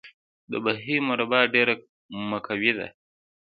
د 0.51 0.53
بهي 0.63 0.97
مربا 1.07 1.39
ډیره 1.53 1.75
مقوي 2.29 2.71
ده. 2.77 2.87